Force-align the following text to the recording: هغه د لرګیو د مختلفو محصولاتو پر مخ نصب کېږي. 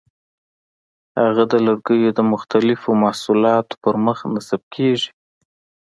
هغه 1.21 1.43
د 1.51 1.53
لرګیو 1.65 2.11
د 2.17 2.19
مختلفو 2.33 2.89
محصولاتو 3.03 3.75
پر 3.83 3.95
مخ 4.05 4.17
نصب 4.33 4.61
کېږي. 4.75 5.09